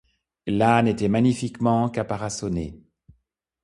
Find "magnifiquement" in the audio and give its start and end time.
1.09-1.87